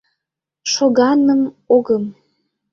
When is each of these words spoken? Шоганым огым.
Шоганым 0.71 1.41
огым. 1.75 2.03